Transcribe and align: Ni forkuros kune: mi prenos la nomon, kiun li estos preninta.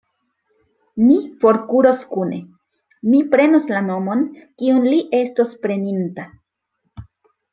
Ni 1.07 1.17
forkuros 1.43 1.99
kune: 2.13 2.39
mi 3.11 3.21
prenos 3.35 3.67
la 3.75 3.83
nomon, 3.91 4.23
kiun 4.63 4.89
li 4.93 4.99
estos 5.21 5.53
preninta. 5.67 6.27